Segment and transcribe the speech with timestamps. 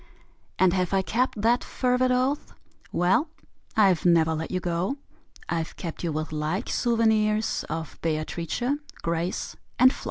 [0.57, 2.53] And have I kept that fervid oath?
[2.91, 3.29] Well
[3.77, 4.97] I've never let you go:
[5.47, 8.63] I've kept you with like souvenirs Of Beatrice,
[9.03, 9.99] Grace and Flo.